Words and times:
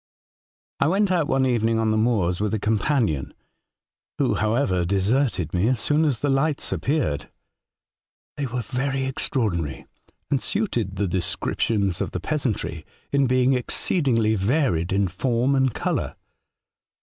"I 0.79 0.87
went 0.87 1.11
out 1.11 1.27
one 1.27 1.45
evening 1.45 1.77
on 1.77 1.91
the 1.91 1.95
moors 1.95 2.39
with 2.39 2.55
a 2.55 2.59
companion, 2.59 3.35
who, 4.17 4.33
however, 4.33 4.83
deserted 4.83 5.53
me 5.53 5.67
as 5.67 5.79
soon 5.79 6.05
as 6.05 6.21
the 6.21 6.29
lights 6.31 6.71
appeared. 6.73 7.29
They 8.35 8.47
were 8.47 8.63
very 8.63 9.05
extra 9.05 9.43
ordinary, 9.43 9.85
and 10.31 10.41
suited 10.41 10.95
the 10.95 11.07
descriptions 11.07 12.01
of 12.01 12.13
the 12.13 12.19
peasantry, 12.19 12.83
in 13.11 13.27
being 13.27 13.53
exceedingly 13.53 14.33
varied 14.33 14.91
in 14.91 15.07
form 15.07 15.53
and 15.53 15.71
colour. 15.71 16.15